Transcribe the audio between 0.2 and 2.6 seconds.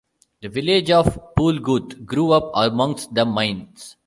The village of Polgooth grew up